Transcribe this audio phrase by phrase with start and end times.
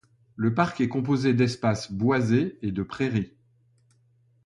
[0.35, 3.35] Le parc est composé d'espaces boisés et de prairies.